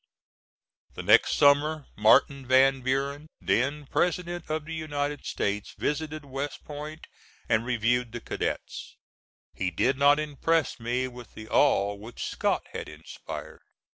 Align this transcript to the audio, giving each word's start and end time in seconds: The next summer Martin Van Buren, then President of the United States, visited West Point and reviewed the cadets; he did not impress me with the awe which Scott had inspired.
The 0.95 1.03
next 1.03 1.35
summer 1.35 1.85
Martin 1.95 2.47
Van 2.47 2.81
Buren, 2.81 3.27
then 3.39 3.85
President 3.85 4.49
of 4.49 4.65
the 4.65 4.73
United 4.73 5.27
States, 5.27 5.75
visited 5.77 6.25
West 6.25 6.63
Point 6.65 7.05
and 7.47 7.67
reviewed 7.67 8.11
the 8.11 8.19
cadets; 8.19 8.97
he 9.53 9.69
did 9.69 9.99
not 9.99 10.17
impress 10.19 10.79
me 10.79 11.07
with 11.07 11.35
the 11.35 11.47
awe 11.49 11.93
which 11.93 12.25
Scott 12.25 12.63
had 12.73 12.89
inspired. 12.89 13.61